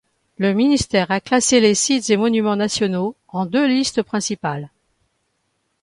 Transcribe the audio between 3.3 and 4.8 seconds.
deux listes principales.